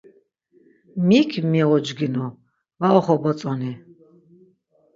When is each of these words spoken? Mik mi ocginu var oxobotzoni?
Mik 1.07 1.31
mi 1.49 1.61
ocginu 1.75 2.25
var 2.79 2.93
oxobotzoni? 2.99 3.71